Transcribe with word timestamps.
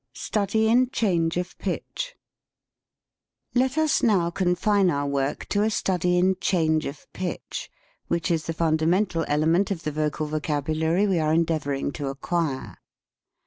II 0.01 0.09
STUDY 0.15 0.67
IN 0.67 0.89
CHANGE 0.89 1.37
OF 1.37 1.59
PITCH 1.59 2.15
I 3.55 3.59
ET 3.61 3.77
us 3.77 4.01
now 4.01 4.31
confine 4.31 4.89
our 4.89 5.05
work 5.05 5.45
to 5.49 5.61
a 5.61 5.69
study 5.69 6.17
in 6.17 6.29
L* 6.29 6.35
change 6.41 6.87
of 6.87 7.05
pitch, 7.13 7.69
which 8.07 8.31
is 8.31 8.47
the 8.47 8.53
fundamental 8.53 9.23
element 9.27 9.69
of 9.69 9.83
the 9.83 9.91
vocal 9.91 10.25
vocabulary 10.25 11.05
we 11.05 11.19
are 11.19 11.31
en 11.33 11.45
deavoring 11.45 11.93
to 11.93 12.07
acquire. 12.07 12.79